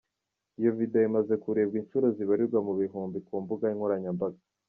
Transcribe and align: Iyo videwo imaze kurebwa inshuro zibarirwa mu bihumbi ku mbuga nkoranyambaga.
Iyo 0.59 0.71
videwo 0.77 1.07
imaze 1.09 1.33
kurebwa 1.43 1.75
inshuro 1.81 2.05
zibarirwa 2.15 2.59
mu 2.67 2.73
bihumbi 2.79 3.17
ku 3.27 3.33
mbuga 3.43 3.65
nkoranyambaga. 3.75 4.39